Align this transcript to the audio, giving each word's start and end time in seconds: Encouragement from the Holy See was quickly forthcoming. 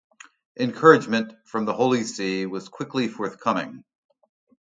Encouragement 0.59 1.31
from 1.45 1.65
the 1.65 1.73
Holy 1.73 2.03
See 2.03 2.47
was 2.47 2.69
quickly 2.69 3.07
forthcoming. 3.07 3.83